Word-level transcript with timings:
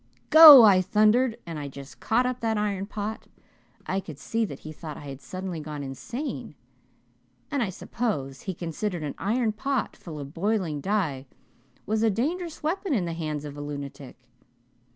'Go,' 0.31 0.63
I 0.63 0.81
thundered, 0.81 1.37
and 1.45 1.59
I 1.59 1.67
just 1.67 1.99
caught 1.99 2.25
up 2.25 2.39
that 2.39 2.57
iron 2.57 2.87
pot. 2.87 3.27
I 3.85 3.99
could 3.99 4.17
see 4.17 4.45
that 4.45 4.61
he 4.61 4.71
thought 4.71 4.97
I 4.97 5.01
had 5.05 5.21
suddenly 5.21 5.59
gone 5.59 5.83
insane, 5.83 6.55
and 7.51 7.61
I 7.61 7.69
suppose 7.69 8.41
he 8.41 8.55
considered 8.55 9.03
an 9.03 9.13
iron 9.19 9.51
pot 9.51 9.95
full 9.95 10.17
of 10.19 10.33
boiling 10.33 10.81
dye 10.81 11.27
was 11.85 12.01
a 12.01 12.09
dangerous 12.09 12.63
weapon 12.63 12.95
in 12.95 13.05
the 13.05 13.13
hands 13.13 13.45
of 13.45 13.55
a 13.55 13.61
lunatic. 13.61 14.17